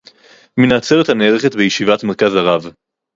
"מן 0.57 0.71
העצרת 0.71 1.09
הנערכת 1.09 1.55
בישיבת 1.55 2.03
"מרכז 2.03 2.35
הרב" 2.35 2.71